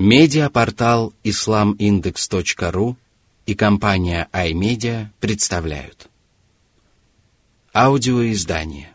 [0.00, 2.96] Медиапортал islamindex.ru
[3.44, 6.08] и компания iMedia представляют.
[7.74, 8.94] Аудиоиздание.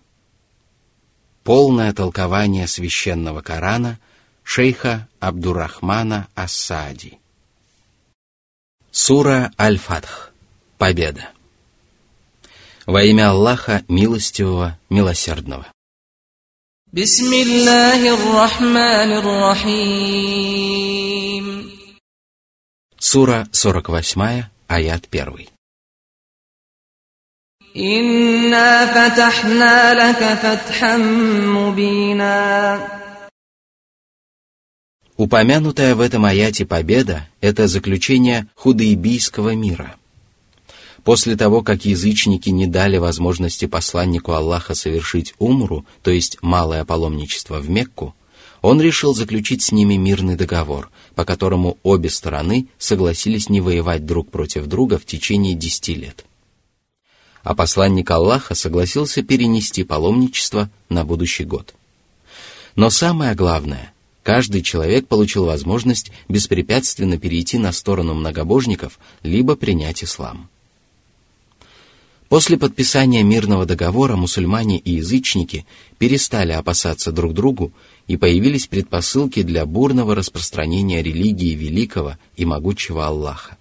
[1.44, 3.99] Полное толкование священного Корана
[4.41, 7.19] шейха Абдурахмана Ассади.
[8.90, 10.31] Сура Аль-Фатх.
[10.79, 11.29] Победа.
[12.87, 15.67] Во имя Аллаха Милостивого, Милосердного
[16.95, 20.70] بسم الله الرحمن الرحيم
[22.98, 25.47] Сура 48, аят 1.
[27.77, 30.97] إنا فتحنا لك فتحا
[31.47, 33.01] مبينا
[35.16, 40.04] Упомянутая в этом аяте победа – это заключение худайбийского мира –
[41.05, 47.59] После того, как язычники не дали возможности посланнику Аллаха совершить умру, то есть малое паломничество
[47.59, 48.16] в Мекку,
[48.64, 54.31] он решил заключить с ними мирный договор, по которому обе стороны согласились не воевать друг
[54.31, 56.26] против друга в течение десяти лет.
[57.44, 61.76] А посланник Аллаха согласился перенести паломничество на будущий год.
[62.76, 70.50] Но самое главное, каждый человек получил возможность беспрепятственно перейти на сторону многобожников либо принять ислам.
[72.30, 75.66] После подписания мирного договора мусульмане и язычники
[76.00, 77.72] перестали опасаться друг другу
[78.08, 83.58] и появились предпосылки для бурного распространения религии великого и могучего Аллаха.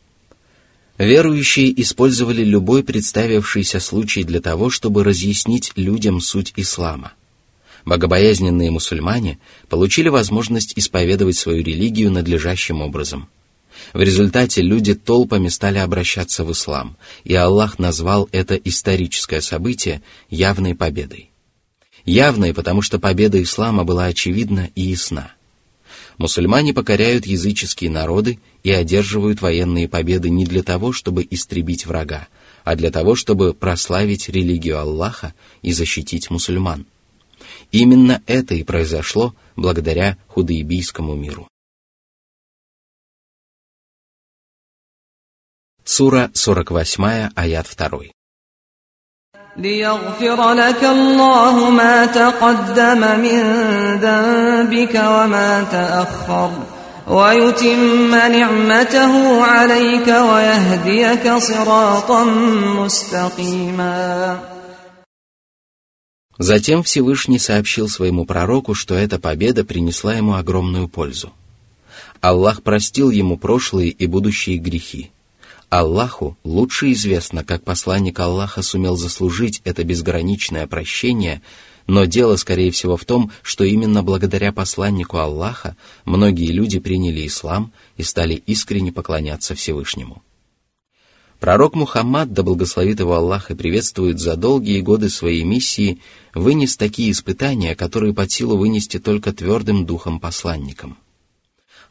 [0.96, 7.12] Верующие использовали любой представившийся случай для того, чтобы разъяснить людям суть ислама.
[7.84, 13.28] Богобоязненные мусульмане получили возможность исповедовать свою религию надлежащим образом–
[13.92, 20.74] в результате люди толпами стали обращаться в ислам, и Аллах назвал это историческое событие явной
[20.74, 21.30] победой.
[22.04, 25.32] Явной, потому что победа ислама была очевидна и ясна.
[26.18, 32.28] Мусульмане покоряют языческие народы и одерживают военные победы не для того, чтобы истребить врага,
[32.62, 36.86] а для того, чтобы прославить религию Аллаха и защитить мусульман.
[37.72, 41.48] Именно это и произошло благодаря худайбийскому миру.
[45.83, 48.11] Сура 48, аят 2.
[49.57, 53.41] ليغفر لك الله ما تقدم من
[53.99, 56.51] ذنبك وما تأخر
[57.07, 62.23] ويتم نعمته عليك ويهديك صراطا
[62.79, 64.39] مستقيما
[66.41, 71.33] Затем Всевышний сообщил своему пророку, что эта победа принесла ему огромную пользу.
[72.21, 75.12] Аллах простил ему прошлые и будущие грехи ––
[75.68, 81.42] Аллаху лучше известно, как посланник Аллаха сумел заслужить это безграничное прощение,
[81.86, 87.72] но дело, скорее всего, в том, что именно благодаря посланнику Аллаха многие люди приняли ислам
[87.96, 90.22] и стали искренне поклоняться Всевышнему.
[91.40, 96.00] Пророк Мухаммад, да благословит его Аллах и приветствует за долгие годы своей миссии,
[96.34, 100.96] вынес такие испытания, которые под силу вынести только твердым духом посланникам–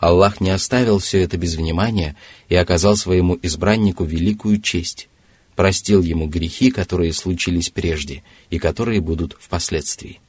[0.03, 2.17] Аллах не оставил все это без внимания
[2.49, 5.07] и оказал своему избраннику великую честь,
[5.55, 10.19] простил ему грехи, которые случились прежде и которые будут впоследствии.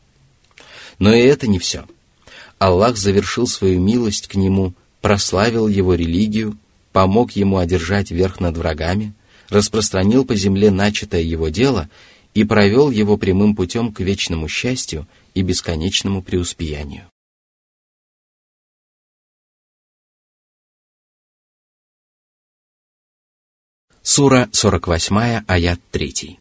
[1.00, 1.86] Но и это не все.
[2.60, 6.56] Аллах завершил свою милость к нему, прославил его религию,
[6.92, 9.12] помог ему одержать верх над врагами,
[9.48, 11.90] распространил по земле начатое его дело
[12.32, 17.08] и провел его прямым путем к вечному счастью и бесконечному преуспеянию.
[24.16, 26.38] Сура 48, аят 3.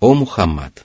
[0.00, 0.84] О Мухаммад!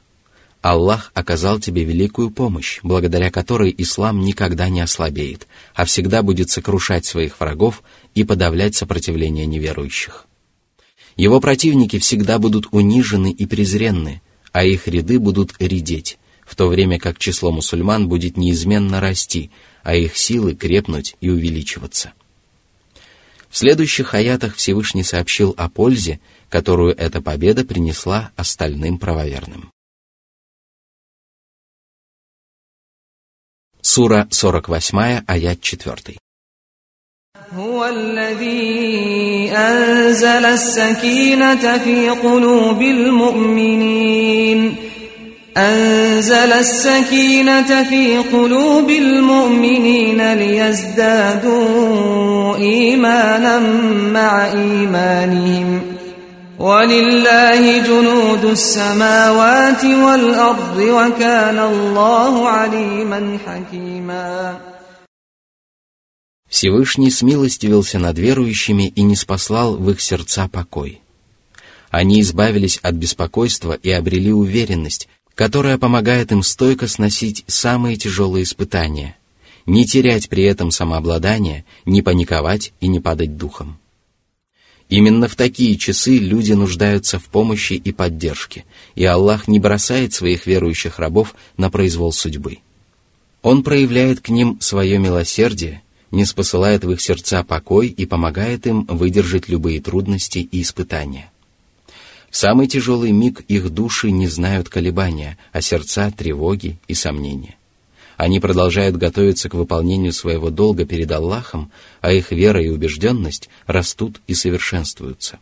[0.62, 7.04] Аллах оказал тебе великую помощь, благодаря которой ислам никогда не ослабеет, а всегда будет сокрушать
[7.04, 7.84] своих врагов
[8.16, 10.26] и подавлять сопротивление неверующих.
[11.18, 14.22] Его противники всегда будут унижены и презренны,
[14.54, 19.51] а их ряды будут редеть, в то время как число мусульман будет неизменно расти,
[19.83, 22.13] а их силы крепнуть и увеличиваться.
[23.49, 29.71] В следующих аятах Всевышний сообщил о пользе, которую эта победа принесла остальным правоверным.
[33.81, 36.19] Сура 48, аят 4.
[37.53, 44.09] هو الذي أنزل السكينة في قلوب المؤمنين
[45.57, 51.69] أنزل السكينة في قلوب المؤمنين ليزدادوا
[52.57, 53.59] إيمانا
[54.13, 55.83] مع إيمانهم
[56.59, 64.59] ولله جنود السماوات والأرض وكان الله عليما حكيما
[66.51, 71.03] Всевышний смилостивился над верующими и не спаслал в их сердца покой.
[71.91, 79.18] Они избавились от беспокойства и обрели уверенность, которая помогает им стойко сносить самые тяжелые испытания,
[79.66, 83.80] не терять при этом самообладание, не паниковать и не падать духом.
[84.90, 88.66] Именно в такие часы люди нуждаются в помощи и поддержке,
[88.96, 92.60] и Аллах не бросает своих верующих рабов на произвол судьбы.
[93.42, 95.84] Он проявляет к ним свое милосердие
[96.14, 101.32] не спосылает в их сердца покой и помогает им выдержать любые трудности и испытания.
[102.34, 107.56] Самый тяжелый миг их души не знают колебания, а сердца— тревоги и сомнения.
[108.18, 111.72] Они продолжают готовиться к выполнению своего долга перед Аллахом,
[112.02, 115.40] а их вера и убежденность растут и совершенствуются.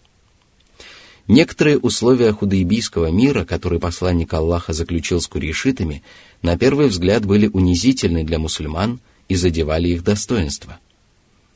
[1.27, 6.03] Некоторые условия худайбийского мира, который посланник Аллаха заключил с курейшитами,
[6.43, 8.99] на первый взгляд были унизительны для мусульман–
[9.31, 10.77] и задевали их достоинство.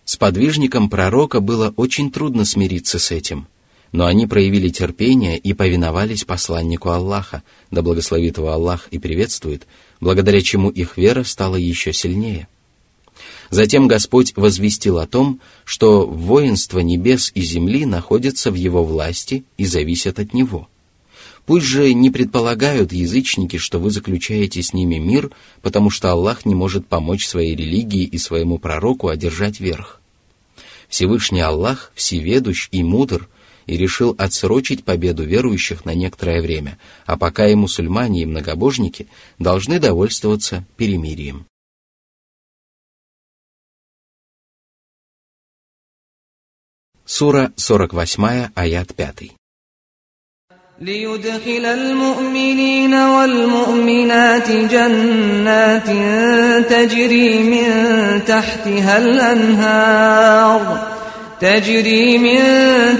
[0.05, 3.47] Сподвижникам пророка было очень трудно смириться с этим,
[3.95, 9.65] но они проявили терпение и повиновались посланнику Аллаха, да благословит его Аллах и приветствует,
[10.01, 12.47] благодаря чему их вера стала еще сильнее.
[13.49, 19.65] Затем Господь возвестил о том, что воинство небес и земли находятся в его власти и
[19.65, 20.67] зависят от него–
[21.45, 25.29] Пусть же не предполагают язычники, что вы заключаете с ними мир,
[25.61, 30.01] потому что Аллах не может помочь своей религии и своему пророку одержать верх.
[30.89, 33.29] Всевышний Аллах всеведущ и мудр
[33.66, 39.06] и решил отсрочить победу верующих на некоторое время, а пока и мусульмане, и многобожники
[39.38, 41.46] должны довольствоваться перемирием.
[47.04, 49.32] Сура 48, аят 5.
[50.80, 55.86] ليدخل المؤمنين والمؤمنات جنات
[56.70, 57.68] تجري من
[58.24, 60.60] تحتها الأنهار
[61.40, 62.40] تجري من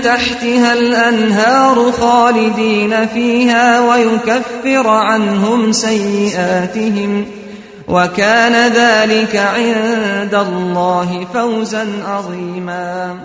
[0.01, 7.27] تحتها الأنهار خالدين فيها ويكفر عنهم سيئاتهم
[7.89, 13.19] وكان ذلك عند الله فوزا عظيما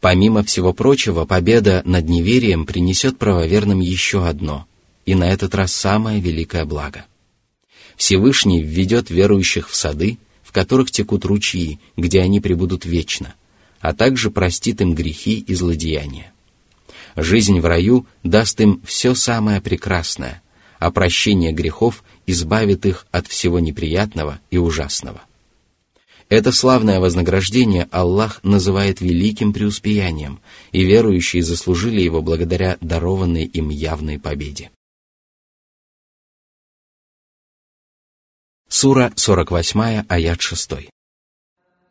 [0.00, 4.66] Помимо всего прочего, победа над неверием принесет правоверным еще одно,
[5.04, 7.04] и на этот раз самое великое благо.
[7.96, 10.23] Всевышний введет верующих в сады, в
[10.55, 13.35] которых текут ручьи, где они пребудут вечно,
[13.81, 16.31] а также простит им грехи и злодеяния.
[17.17, 20.41] Жизнь в раю даст им все самое прекрасное,
[20.79, 25.21] а прощение грехов избавит их от всего неприятного и ужасного–
[26.29, 30.39] это славное вознаграждение Аллах называет великим преуспеянием,
[30.71, 34.71] и верующие заслужили его благодаря дарованной им явной победе.
[38.84, 40.88] Сура 48, аят 6.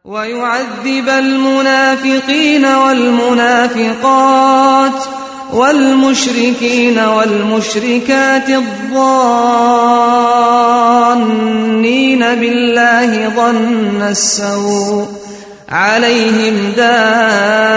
[0.06, 4.24] ويعذب المنافقين والمنافقات
[5.54, 9.00] والمشركين والمشركات الظانين
[12.20, 15.08] بالله ظن السوء
[15.70, 17.74] عليهم دائرة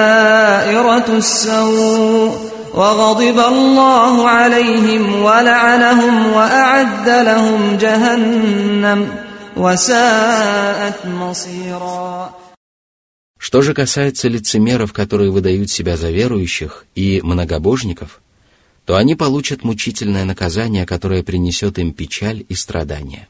[1.09, 2.45] السوء
[2.76, 9.09] وغضب الله عليهم ولعنهم وأعد لهم جهنم
[9.57, 12.42] وساءت مصيراً
[13.42, 18.21] Что же касается лицемеров, которые выдают себя за верующих, и многобожников,
[18.85, 23.28] то они получат мучительное наказание, которое принесет им печаль и страдания.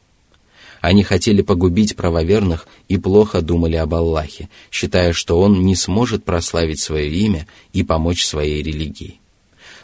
[0.83, 6.81] Они хотели погубить правоверных и плохо думали об Аллахе, считая, что Он не сможет прославить
[6.81, 9.19] свое имя и помочь своей религии.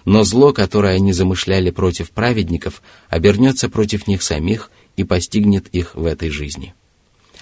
[0.05, 6.05] Но зло, которое они замышляли против праведников, обернется против них самих и постигнет их в
[6.07, 6.85] этой жизни –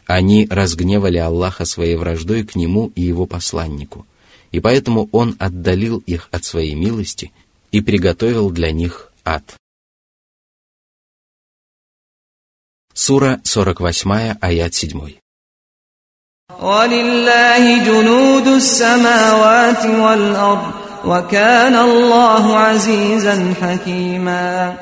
[0.06, 4.06] они разгневали Аллаха своей враждой к Нему и Его посланнику,
[4.52, 7.32] и поэтому Он отдалил их от своей милости
[7.72, 9.56] и приготовил для них ад.
[12.94, 15.16] Сура 48, аят 7.
[16.62, 24.76] ولله جنود السماوات والأرض وكان الله عزيزا حكيما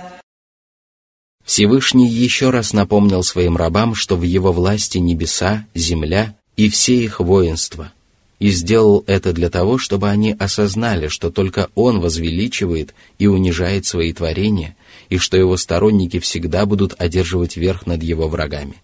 [1.45, 7.21] Всевышний еще раз напомнил своим рабам, что в его власти небеса, земля и все их
[7.21, 7.93] воинства,
[8.38, 14.14] и сделал это для того, чтобы они осознали, что только Он возвеличивает и унижает свои
[14.14, 14.75] творения,
[15.11, 18.83] и что его сторонники всегда будут одерживать верх над его врагами.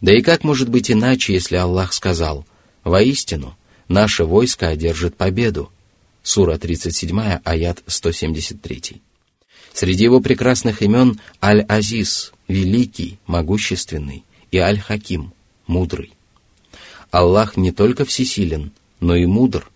[0.00, 2.46] Да и как может быть иначе, если Аллах сказал,
[2.84, 3.56] «Воистину,
[3.88, 5.70] наше войско одержит победу,
[6.23, 9.01] сура 37, аят 173.
[9.73, 15.33] Среди его прекрасных имен Аль-Азиз, великий, могущественный, и Аль-Хаким,
[15.67, 16.13] мудрый.
[17.09, 19.69] Аллах не только всесилен, но и мудр.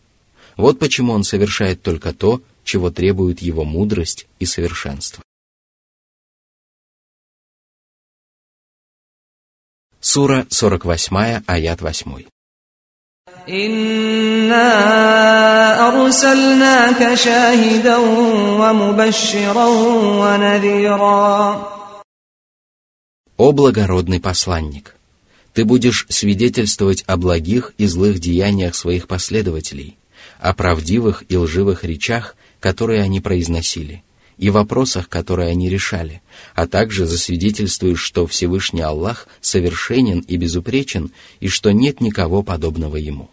[0.58, 5.24] Вот почему он совершает только то, чего требует его мудрость и совершенство.
[10.00, 12.35] Сура 48, аят 8.
[13.51, 14.69] إنا
[15.89, 17.97] أرسلناك شاهدا
[18.61, 19.67] ومبشرا
[20.21, 21.71] ونذيرا
[23.37, 24.95] О благородный посланник!
[25.55, 29.97] Ты будешь свидетельствовать о благих и злых деяниях своих последователей,
[30.39, 34.05] о правдивых и лживых речах, которые они произносили,
[34.41, 36.23] и вопросах, которые они решали,
[36.55, 41.11] а также засвидетельствуешь, что Всевышний Аллах совершенен и безупречен,
[41.41, 43.29] и что нет никого подобного Ему.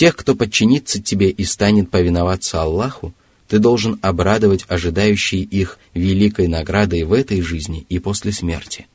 [0.00, 3.12] Тех, кто подчинится тебе и станет повиноваться Аллаху,
[3.48, 8.86] ты должен обрадовать ожидающие их великой наградой в этой жизни и после смерти.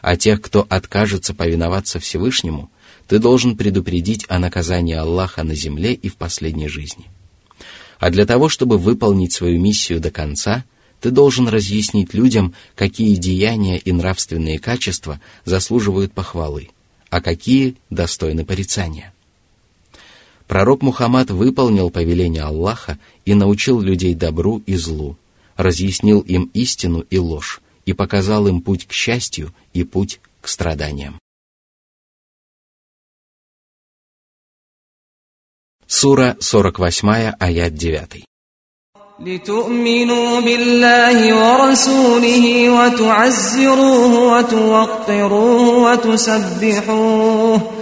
[0.00, 2.70] А тех, кто откажется повиноваться Всевышнему,
[3.06, 7.04] ты должен предупредить о наказании Аллаха на земле и в последней жизни.
[7.98, 10.64] А для того, чтобы выполнить свою миссию до конца,
[11.02, 16.70] ты должен разъяснить людям, какие деяния и нравственные качества заслуживают похвалы,
[17.10, 19.12] а какие достойны порицания.
[20.47, 25.17] Пророк Мухаммад выполнил повеление Аллаха и научил людей добру и злу,
[25.55, 31.19] разъяснил им истину и ложь и показал им путь к счастью и путь к страданиям.
[35.87, 38.25] Сура 48, аят 9.
[39.25, 47.74] لتؤمنوا بالله ورسوله وتعزروه وتوقروه وتسبحوه وتسبحوه بكرة وأصيلا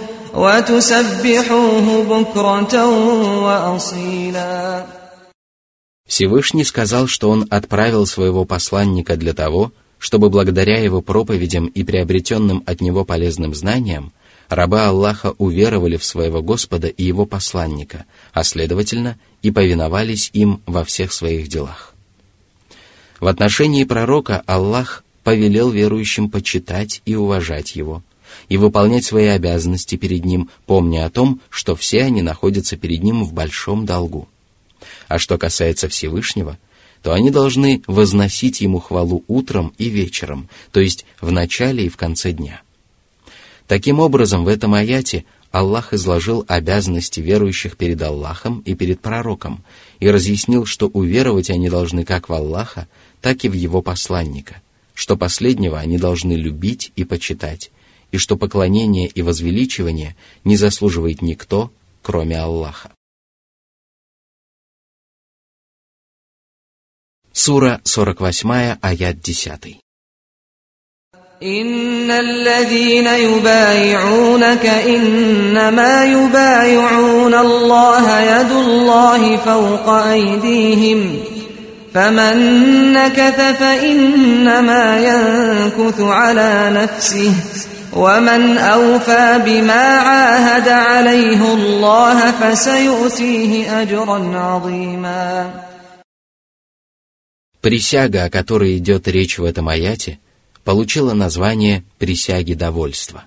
[6.05, 12.63] Всевышний сказал, что Он отправил своего посланника для того, чтобы благодаря его проповедям и приобретенным
[12.65, 14.11] от него полезным знаниям
[14.49, 20.83] раба Аллаха уверовали в своего Господа и его посланника, а следовательно и повиновались им во
[20.83, 21.93] всех своих делах.
[23.21, 28.03] В отношении пророка Аллах повелел верующим почитать и уважать его,
[28.49, 33.23] и выполнять свои обязанности перед ним, помня о том, что все они находятся перед ним
[33.23, 34.27] в большом долгу.
[35.07, 36.57] А что касается Всевышнего,
[37.01, 41.97] то они должны возносить ему хвалу утром и вечером, то есть в начале и в
[41.97, 42.61] конце дня.
[43.67, 49.63] Таким образом, в этом аяте Аллах изложил обязанности верующих перед Аллахом и перед пророком
[49.99, 52.87] и разъяснил, что уверовать они должны как в Аллаха,
[53.21, 54.61] так и в его посланника,
[54.93, 57.71] что последнего они должны любить и почитать,
[58.10, 62.92] и что поклонение и возвеличивание не заслуживает никто, кроме Аллаха.
[67.32, 69.80] Сура 48, аят 10.
[71.42, 81.18] إن الذين يبايعونك إنما يبايعون الله يد الله فوق أيديهم
[81.94, 82.36] فمن
[82.92, 87.34] نكث فإنما ينكث على نفسه
[87.94, 95.50] ومن أوفى بما عاهد عليه الله فسيؤتيه أجرا عظيما
[97.60, 100.30] Присяга, о которой идет речь в этом аяте –
[100.64, 103.24] получила название «присяги довольства».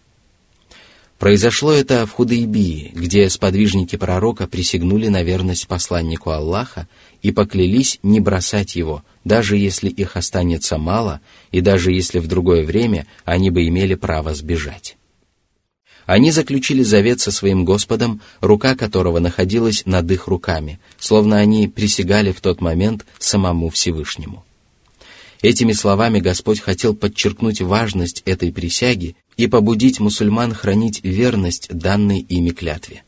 [1.18, 6.86] Произошло это в Худайбии, где сподвижники пророка присягнули на верность посланнику Аллаха
[7.22, 11.20] и поклялись не бросать его, даже если их останется мало,
[11.50, 14.96] и даже если в другое время они бы имели право сбежать.
[16.06, 22.30] Они заключили завет со своим Господом, рука которого находилась над их руками, словно они присягали
[22.30, 24.44] в тот момент самому Всевышнему.
[25.42, 32.50] Этими словами Господь хотел подчеркнуть важность этой присяги и побудить мусульман хранить верность данной ими
[32.50, 33.04] клятве.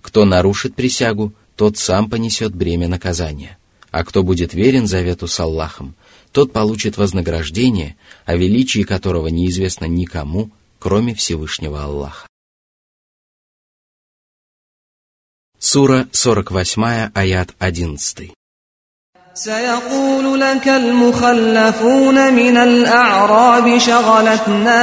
[0.00, 3.58] Кто нарушит присягу, тот сам понесет бремя наказания,
[3.90, 5.94] а кто будет верен завету с Аллахом,
[6.32, 12.26] тот получит вознаграждение, о величии которого неизвестно никому, кроме Всевышнего Аллаха.
[15.58, 18.32] Сура 48, аят 11.
[19.34, 24.78] سيقول لك المخلفون من الأعراب شغلتنا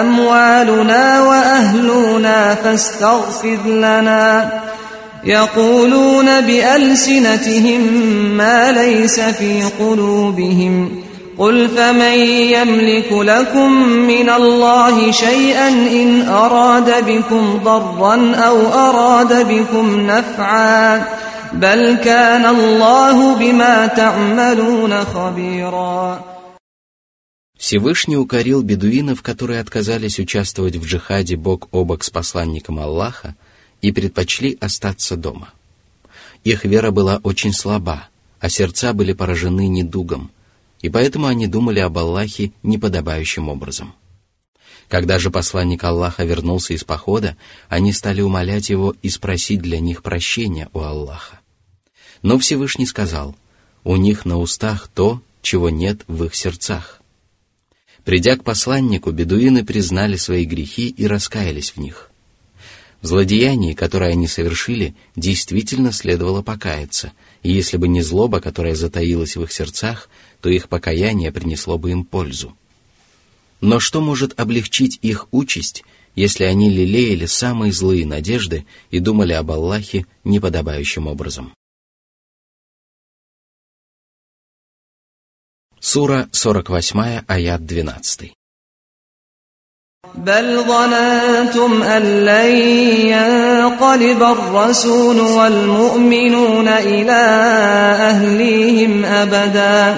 [0.00, 4.50] أموالنا وأهلنا فاستغفر لنا.
[5.24, 7.80] يقولون بألسنتهم
[8.36, 11.02] ما ليس في قلوبهم.
[11.38, 21.02] قل فمن يملك لكم من الله شيئا إن أراد بكم ضرا أو أراد بكم نفعا
[21.53, 26.29] بل كان الله بما تعملون خبيرا
[27.57, 33.35] Всевышний укорил бедуинов, которые отказались участвовать в джихаде бок о бок с посланником Аллаха
[33.81, 35.49] и предпочли остаться дома.
[36.45, 38.07] Их вера была очень слаба,
[38.39, 40.31] а сердца были поражены недугом,
[40.81, 43.93] и поэтому они думали об Аллахе неподобающим образом.
[44.87, 50.01] Когда же посланник Аллаха вернулся из похода, они стали умолять его и спросить для них
[50.01, 51.39] прощения у Аллаха.
[52.24, 53.36] Но Всевышний сказал,
[53.84, 57.02] у них на устах то, чего нет в их сердцах.
[58.02, 62.10] Придя к посланнику, бедуины признали свои грехи и раскаялись в них.
[63.02, 67.12] В злодеянии, которое они совершили, действительно следовало покаяться,
[67.42, 70.08] и если бы не злоба, которая затаилась в их сердцах,
[70.40, 72.56] то их покаяние принесло бы им пользу.
[73.60, 75.84] Но что может облегчить их участь,
[76.16, 81.52] если они лелеяли самые злые надежды и думали об Аллахе неподобающим образом?
[85.83, 88.33] Сура 48, аят 12.
[90.15, 92.51] بل ظننتم أن لن
[93.15, 97.21] ينقلب الرسول والمؤمنون إلى
[98.11, 99.95] أهليهم أبدا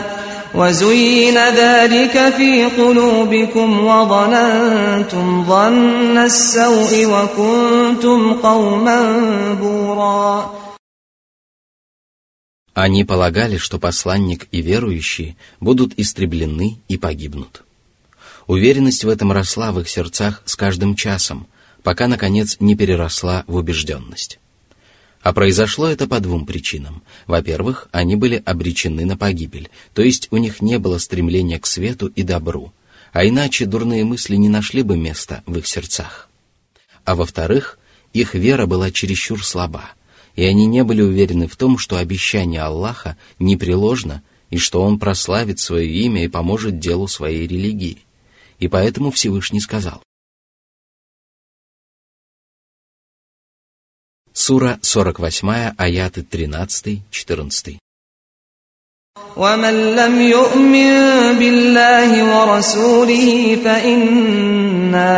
[0.56, 9.00] وزين ذلك في قلوبكم وظننتم ظن السوء وكنتم قوما
[9.62, 10.52] بورا
[12.77, 17.65] Они полагали, что посланник и верующие будут истреблены и погибнут.
[18.47, 21.47] Уверенность в этом росла в их сердцах с каждым часом,
[21.83, 24.39] пока, наконец, не переросла в убежденность.
[25.23, 27.03] А произошло это по двум причинам.
[27.27, 32.09] Во-первых, они были обречены на погибель, то есть у них не было стремления к свету
[32.09, 32.75] и добру,
[33.15, 36.29] а иначе дурные мысли не нашли бы места в их сердцах.
[37.07, 37.79] А во-вторых,
[38.13, 39.93] их вера была чересчур слаба,
[40.36, 45.60] и они не были уверены в том, что обещание Аллаха непреложно и что Он прославит
[45.60, 48.06] свое имя и поможет делу своей религии.
[48.60, 50.02] И поэтому Всевышний сказал.
[54.34, 57.80] Сура 48, аяты 13-14.
[59.38, 60.94] ومن لم يؤمن
[61.40, 65.14] بالله ورسوله فإنا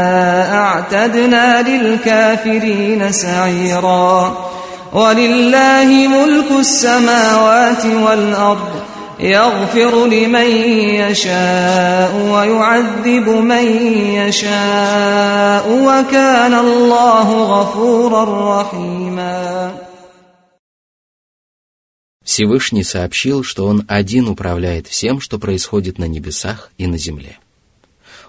[0.53, 4.37] أعتدنا للكافرين سعيرا
[4.93, 8.73] ولله ملك السماوات والأرض
[9.19, 10.49] يغفر لمن
[11.01, 13.65] يشاء ويعذب من
[14.19, 19.73] يشاء وكان الله غفورا رحيما
[22.25, 27.37] Всевышний сообщил, что Он один управляет всем, что происходит на небесах и на земле.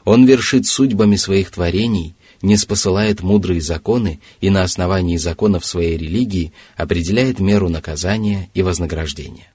[0.05, 6.54] Он вершит судьбами своих творений не спосылает мудрые законы и на основании законов своей религии
[6.76, 9.52] определяет меру наказания и вознаграждения.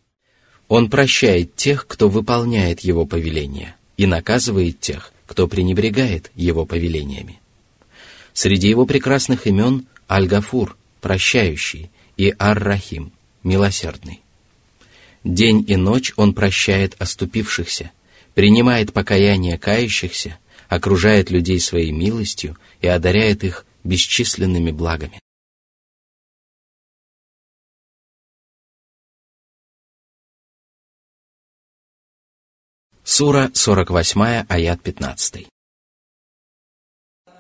[0.69, 7.41] Он прощает тех, кто выполняет его повеления, и наказывает тех, кто пренебрегает его повелениями.
[8.33, 14.21] Среди его прекрасных имен Аль-Гафур, прощающий, и Ар-Рахим, милосердный.
[15.25, 17.91] День и ночь он прощает оступившихся,
[18.35, 25.20] принимает покаяние кающихся окружает людей своей милостью и одаряет их бесчисленными благами.
[33.04, 35.48] Сура 48, аят 15.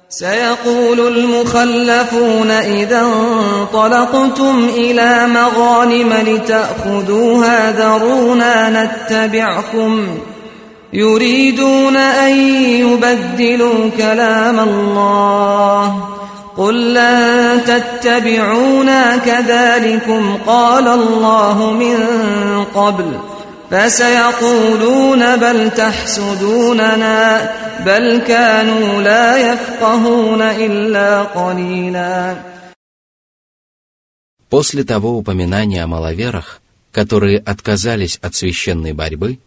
[0.10, 10.20] سيقول المخلفون إذا انطلقتم إلى مغانم لتأخذوها ذرونا نتبعكم
[10.94, 12.36] يريدون أن
[12.82, 16.10] يبدلوا كلام الله
[16.58, 21.98] قل لن تتبعونا كذلكم قال الله من
[22.76, 23.20] قبل
[23.72, 27.52] فسيقولون بل تحسدوننا
[27.86, 32.36] بل كانوا لا يفقهون إلا قليلا
[34.50, 36.60] После того упоминания о маловерах,
[36.92, 39.38] которые отказались от священной борьбы,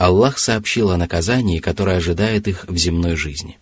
[0.00, 3.58] Аллах сообщил о наказании, которое ожидает их в земной жизни.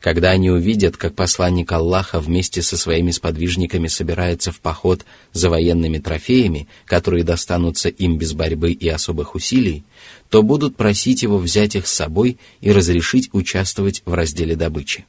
[0.00, 5.98] Когда они увидят, как посланник Аллаха вместе со своими сподвижниками собирается в поход за военными
[5.98, 9.84] трофеями, которые достанутся им без борьбы и особых усилий,
[10.30, 15.04] то будут просить его взять их с собой и разрешить участвовать в разделе добычи.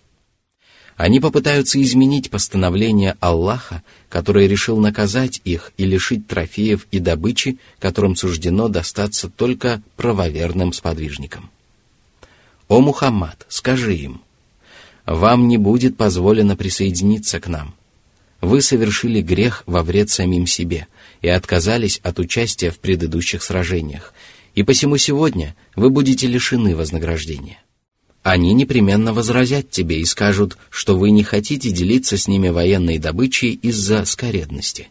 [0.96, 8.16] Они попытаются изменить постановление Аллаха, который решил наказать их и лишить трофеев и добычи, которым
[8.16, 11.50] суждено достаться только правоверным сподвижникам.
[12.68, 14.22] «О Мухаммад, скажи им,
[15.06, 17.74] вам не будет позволено присоединиться к нам.
[18.40, 20.88] Вы совершили грех во вред самим себе
[21.22, 24.14] и отказались от участия в предыдущих сражениях,
[24.54, 27.63] и посему сегодня вы будете лишены вознаграждения»
[28.24, 33.52] они непременно возразят тебе и скажут, что вы не хотите делиться с ними военной добычей
[33.52, 34.90] из-за скоредности.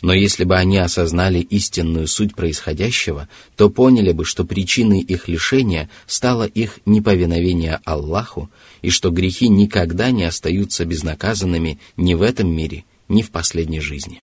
[0.00, 5.90] Но если бы они осознали истинную суть происходящего, то поняли бы, что причиной их лишения
[6.06, 8.48] стало их неповиновение Аллаху,
[8.80, 14.20] и что грехи никогда не остаются безнаказанными ни в этом мире, ни в последней жизни.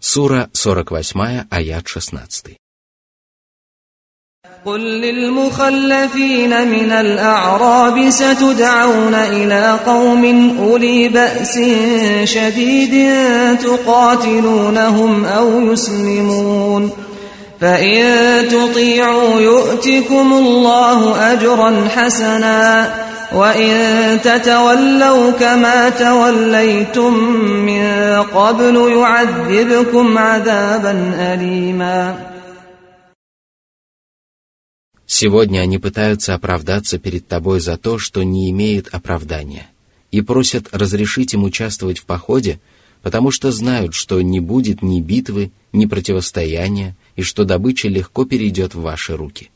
[0.00, 2.56] Сура 48, аят 16.
[4.64, 11.60] قل للمخلفين من الأعراب ستدعون إلى قوم أولي بأس
[12.24, 13.14] شديد
[13.62, 16.90] تقاتلونهم أو يسلمون
[17.60, 18.04] فإن
[18.48, 22.90] تطيعوا يؤتكم الله أجرا حسنا
[23.34, 23.76] وإن
[24.24, 32.30] تتولوا كما توليتم من قبل يعذبكم عذابا أليماً
[35.22, 39.68] Сегодня они пытаются оправдаться перед тобой за то, что не имеет оправдания,
[40.10, 42.58] и просят разрешить им участвовать в походе,
[43.02, 48.74] потому что знают, что не будет ни битвы, ни противостояния, и что добыча легко перейдет
[48.74, 49.50] в ваши руки.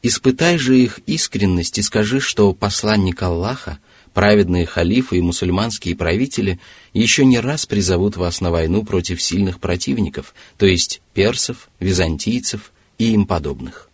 [0.00, 3.80] Испытай же их искренность и скажи, что посланник Аллаха,
[4.14, 6.60] праведные халифы и мусульманские правители
[6.92, 13.12] еще не раз призовут вас на войну против сильных противников, то есть персов, византийцев и
[13.12, 13.88] им подобных.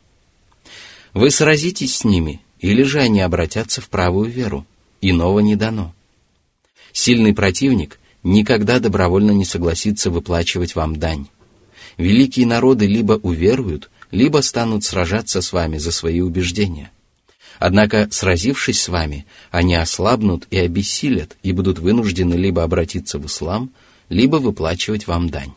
[1.14, 4.66] Вы сразитесь с ними, или же они обратятся в правую веру.
[5.00, 5.94] Иного не дано.
[6.92, 11.28] Сильный противник никогда добровольно не согласится выплачивать вам дань.
[11.96, 16.90] Великие народы либо уверуют, либо станут сражаться с вами за свои убеждения.
[17.58, 23.70] Однако, сразившись с вами, они ослабнут и обессилят и будут вынуждены либо обратиться в ислам,
[24.08, 25.52] либо выплачивать вам дань.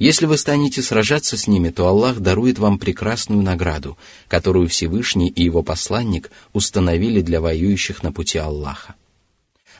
[0.00, 5.44] Если вы станете сражаться с ними, то Аллах дарует вам прекрасную награду, которую Всевышний и
[5.44, 8.94] его посланник установили для воюющих на пути Аллаха.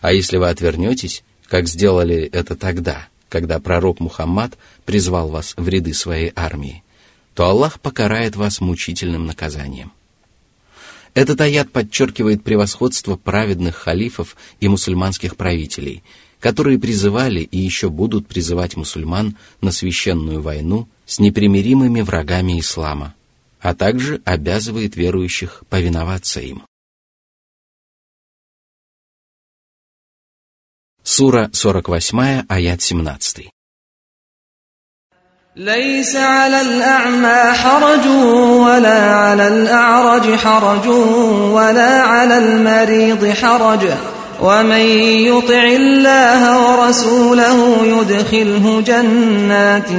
[0.03, 5.95] А если вы отвернетесь, как сделали это тогда, когда пророк Мухаммад призвал вас в ряды
[5.95, 6.85] своей армии,
[7.33, 9.91] то Аллах покарает вас мучительным наказанием.
[11.15, 16.05] Этот аят подчеркивает превосходство праведных халифов и мусульманских правителей–
[16.40, 23.16] которые призывали и еще будут призывать мусульман на священную войну с непримиримыми врагами ислама,
[23.60, 26.64] а также обязывает верующих повиноваться им.
[31.04, 33.50] Сура 48, аят 17.
[35.56, 43.88] ليس على الأعمى حرج ولا على الأعرج حرج ولا على المريض حرج
[44.42, 44.86] ومن
[45.32, 49.90] يطع الله ورسوله يدخله جنات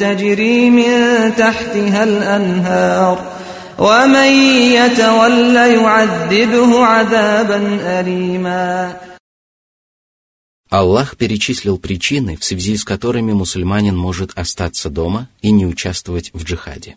[0.00, 0.90] تجري من
[1.36, 3.18] تحتها الأنهار
[3.78, 4.30] ومن
[4.72, 8.96] يتول يعذبه عذابا أليما
[10.68, 16.42] Аллах перечислил причины, в связи с которыми мусульманин может остаться дома и не участвовать в
[16.42, 16.96] джихаде.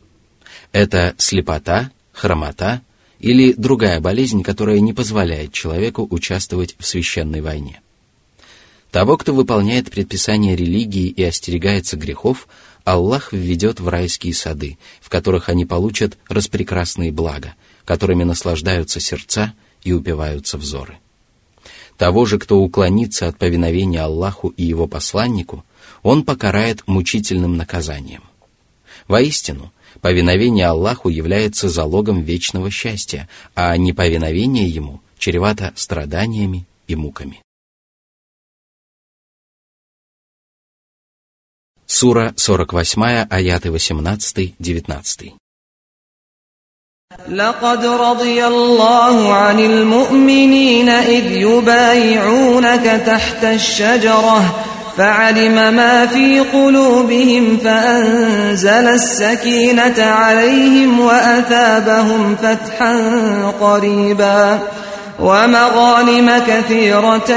[0.71, 2.81] Это слепота, хромота,
[3.24, 7.80] или другая болезнь, которая не позволяет человеку участвовать в священной войне.
[8.90, 12.46] Того, кто выполняет предписания религии и остерегается грехов,
[12.84, 17.54] Аллах введет в райские сады, в которых они получат распрекрасные блага,
[17.86, 20.98] которыми наслаждаются сердца и упиваются взоры.
[21.96, 25.64] Того же, кто уклонится от повиновения Аллаху и его посланнику,
[26.02, 28.22] он покарает мучительным наказанием.
[29.08, 29.72] Воистину,
[30.03, 37.41] Повиновение Аллаху является залогом вечного счастья, а неповиновение Ему чревато страданиями и муками.
[41.85, 45.33] Сура 48, аяты 18-19.
[47.27, 54.65] لقد رضي الله عن المؤمنين إذ يبايعونك تحت الشجرة
[54.97, 62.93] فعلم ما في قلوبهم فأنزل السكينة عليهم وأثابهم فتحا
[63.61, 64.59] قريبا
[65.19, 67.31] ومغانم كثيرة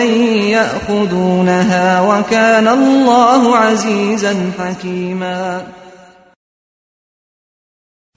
[0.56, 5.62] يأخذونها وكان الله عزيزا حكيما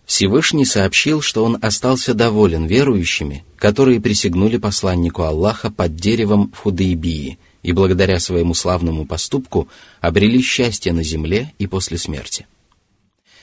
[0.06, 7.40] Всевышний сообщил, что он остался доволен верующими, которые присягнули посланнику Аллаха под деревом в Худейбии
[7.63, 9.69] и благодаря своему славному поступку
[10.01, 12.47] обрели счастье на земле и после смерти.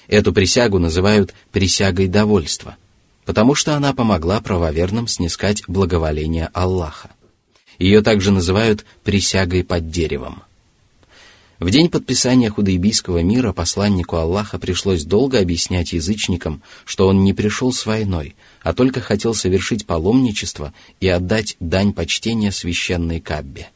[0.07, 2.77] Эту присягу называют «присягой довольства»,
[3.25, 7.11] потому что она помогла правоверным снискать благоволение Аллаха.
[7.77, 10.43] Ее также называют «присягой под деревом».
[11.59, 17.73] В день подписания худайбийского мира посланнику Аллаха пришлось долго объяснять язычникам, что он не пришел
[17.73, 23.71] с войной, а только хотел совершить паломничество и отдать дань почтения священной Каббе.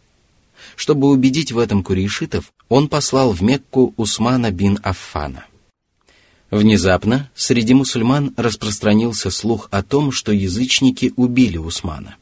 [0.76, 5.46] Чтобы убедить в этом курейшитов, он послал в Мекку Усмана бин Аффана.
[6.50, 12.18] Внезапно среди мусульман распространился слух о том, что язычники убили Усмана.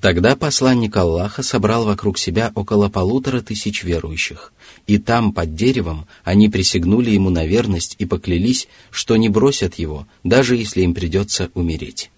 [0.00, 4.52] Тогда посланник Аллаха собрал вокруг себя около полутора тысяч верующих,
[4.86, 10.06] и там, под деревом, они присягнули ему на верность и поклялись, что не бросят его,
[10.22, 12.10] даже если им придется умереть.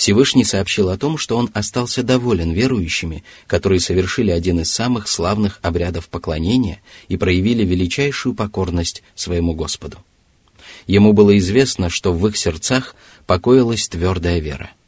[0.00, 5.58] Всевышний сообщил о том, что он остался доволен верующими, которые совершили один из самых славных
[5.60, 9.98] обрядов поклонения и проявили величайшую покорность своему Господу.
[10.86, 14.70] Ему было известно, что в их сердцах покоилась твердая вера–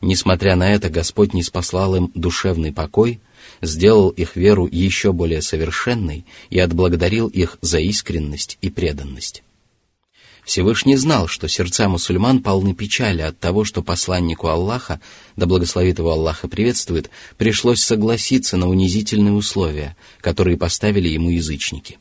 [0.00, 3.20] Несмотря на это, Господь не спаслал им душевный покой,
[3.62, 9.42] сделал их веру еще более совершенной и отблагодарил их за искренность и преданность.
[10.44, 15.00] Всевышний знал, что сердца мусульман полны печали от того, что посланнику Аллаха,
[15.36, 21.98] да благословит его Аллаха приветствует, пришлось согласиться на унизительные условия, которые поставили ему язычники.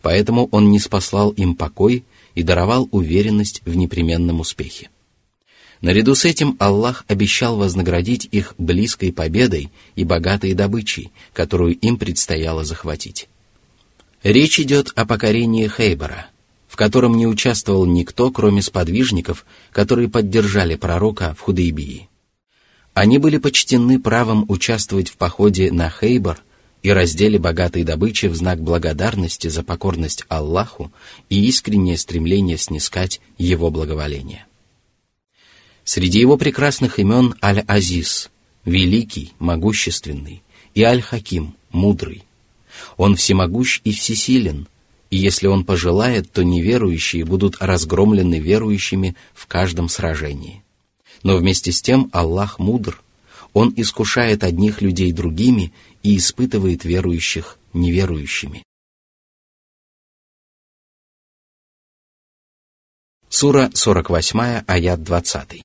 [0.00, 4.88] Поэтому он не спаслал им покой и даровал уверенность в непременном успехе.
[5.82, 12.64] Наряду с этим Аллах обещал вознаградить их близкой победой и богатой добычей, которую им предстояло
[12.64, 13.28] захватить.
[14.22, 16.28] Речь идет о покорении Хейбара,
[16.74, 22.08] в котором не участвовал никто, кроме сподвижников, которые поддержали пророка в Худейбии.
[22.94, 26.42] Они были почтены правом участвовать в походе на Хейбар
[26.82, 30.90] и разделе богатой добычи в знак благодарности за покорность Аллаху
[31.30, 34.44] и искреннее стремление снискать его благоволение.
[35.84, 38.30] Среди его прекрасных имен Аль-Азиз,
[38.64, 40.42] великий, могущественный,
[40.74, 42.24] и Аль-Хаким, мудрый.
[42.96, 44.66] Он всемогущ и всесилен,
[45.14, 50.64] и если он пожелает, то неверующие будут разгромлены верующими в каждом сражении.
[51.22, 53.00] Но вместе с тем Аллах мудр,
[53.52, 55.72] Он искушает одних людей другими
[56.02, 58.64] и испытывает верующих неверующими.
[63.28, 65.62] Сура 48, аят 20.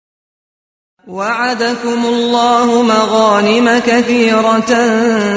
[1.08, 4.60] وعدكم الله مغانم كثيرة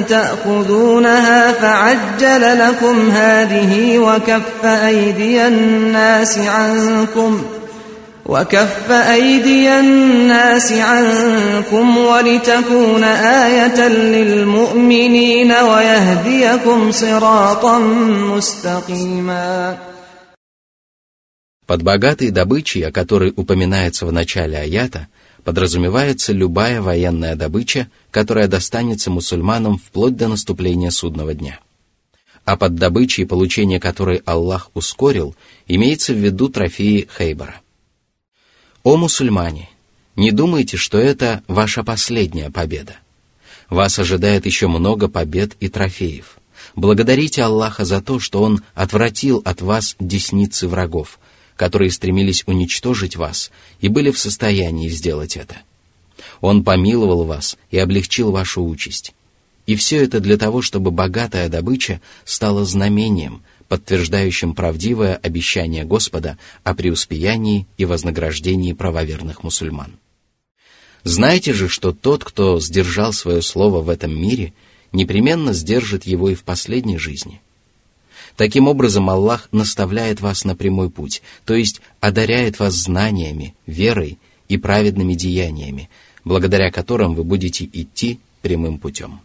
[0.08, 7.44] تأخذونها فعجل لكم هذه وكف أيدي الناس عنكم
[8.26, 17.80] وكف أيدي الناس عنكم ولتكون آية للمؤمنين ويهديكم صراطا
[18.36, 19.78] مستقيما
[21.68, 29.11] Под богатой добычей, о которой упоминается в начале аята – подразумевается любая военная добыча, которая достанется
[29.11, 31.61] мусульманам вплоть до наступления судного дня.
[32.45, 37.61] А под добычей, получение которой Аллах ускорил, имеется в виду трофеи Хейбара.
[38.83, 39.69] О мусульмане,
[40.17, 42.97] не думайте, что это ваша последняя победа.
[43.71, 46.39] Вас ожидает еще много побед и трофеев.
[46.75, 51.19] Благодарите Аллаха за то, что Он отвратил от вас десницы врагов,
[51.57, 55.57] которые стремились уничтожить вас и были в состоянии сделать это.
[56.41, 59.15] Он помиловал вас и облегчил вашу участь.
[59.67, 66.75] И все это для того, чтобы богатая добыча стала знамением, подтверждающим правдивое обещание Господа о
[66.75, 69.93] преуспеянии и вознаграждении правоверных мусульман.
[71.05, 74.53] Знаете же, что тот, кто сдержал свое слово в этом мире,
[74.93, 77.41] непременно сдержит его и в последней жизни–
[78.36, 84.58] Таким образом, Аллах наставляет вас на прямой путь, то есть одаряет вас знаниями, верой и
[84.58, 85.90] праведными деяниями,
[86.24, 89.22] благодаря которым вы будете идти прямым путем.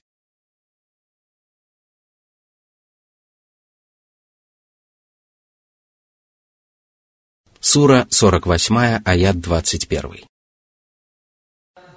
[7.61, 10.27] Сура 48, аят 21.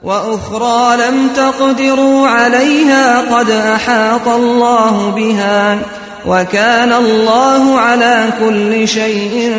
[0.03, 5.81] وأخرى لم تقدروا عليها قد أحاط الله بها
[6.25, 9.53] وكان الله على كل شيء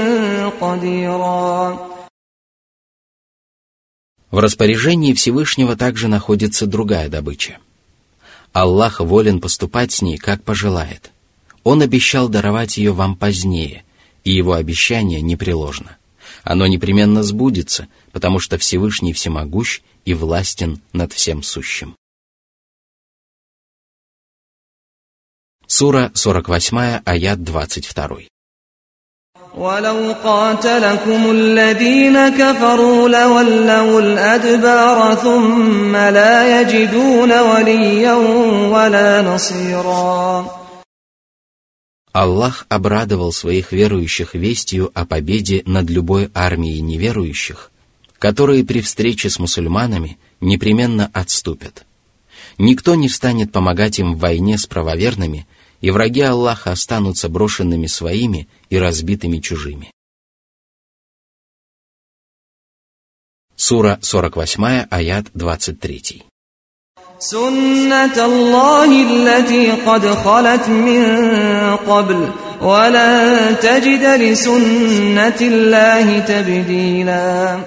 [0.61, 1.87] قديرا
[4.31, 7.59] В распоряжении Всевышнего также находится другая добыча.
[8.52, 11.12] Аллах волен поступать с ней, как пожелает.
[11.62, 13.85] Он обещал даровать ее вам позднее,
[14.24, 15.96] и его обещание непреложно.
[16.42, 21.96] Оно непременно сбудется, потому что Всевышний всемогущ и властен над всем сущим.
[25.70, 28.29] Сура 48, аят 22.
[29.57, 38.14] ولو قاتلكم الذين كفروا لولوا الأدبار ثم لا يجدون وليا
[38.74, 40.46] ولا نصيرا
[42.12, 47.70] Аллах обрадовал своих верующих вестью о победе над любой армией неверующих,
[48.18, 51.85] которые при встрече с мусульманами непременно отступят.
[52.57, 55.46] Никто не станет помогать им в войне с правоверными,
[55.81, 59.90] и враги Аллаха останутся брошенными своими и разбитыми чужими.
[63.57, 66.24] Сура 48, аят 23.
[67.18, 77.61] سنة الله التي قد خلت من قبل ولن تجد لسنة الله تبديلا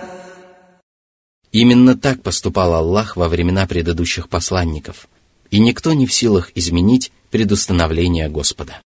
[1.52, 5.08] Именно так поступал Аллах во времена предыдущих посланников,
[5.50, 8.82] и никто не в силах изменить предустановление Господа.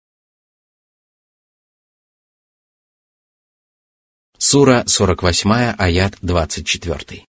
[4.38, 7.24] Сура 48, аят 24.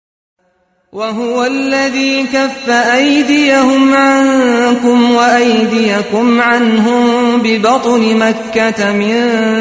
[0.92, 9.16] وهو الذي كف أيديهم عنكم وأيديكم عنهم ببطن مكة من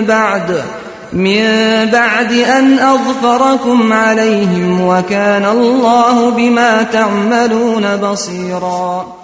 [0.04, 0.64] بعد
[1.12, 1.44] من
[1.92, 9.16] بعد أن أظفركم عليهم وكان الله بما تعملون بصيرا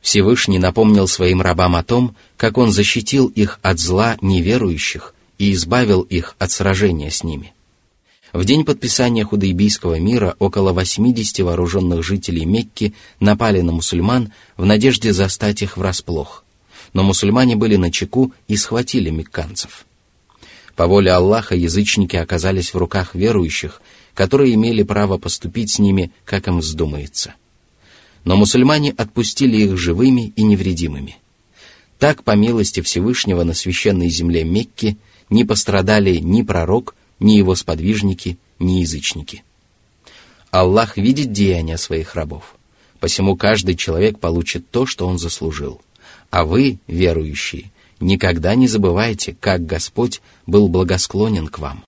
[0.00, 6.02] Всевышний напомнил своим рабам о том, как он защитил их от зла неверующих и избавил
[6.02, 7.52] их от сражения с ними–
[8.32, 15.12] в день подписания Худайбийского мира около 80 вооруженных жителей Мекки напали на мусульман в надежде
[15.12, 16.44] застать их врасплох.
[16.92, 19.84] Но мусульмане были на чеку и схватили мекканцев.
[20.76, 23.82] По воле Аллаха язычники оказались в руках верующих,
[24.14, 27.34] которые имели право поступить с ними, как им вздумается.
[28.24, 31.16] Но мусульмане отпустили их живыми и невредимыми.
[31.98, 34.96] Так, по милости Всевышнего на священной земле Мекки,
[35.28, 39.44] не пострадали ни пророк, ни его сподвижники, ни язычники.
[40.50, 42.56] Аллах видит деяния своих рабов,
[42.98, 45.80] посему каждый человек получит то, что он заслужил.
[46.30, 51.84] А вы, верующие, никогда не забывайте, как Господь был благосклонен к вам.